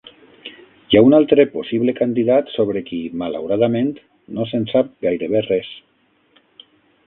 [0.93, 3.93] Hi ha un altre possible candidat, sobre qui, malauradament,
[4.39, 5.73] no se'n sap gairebé res.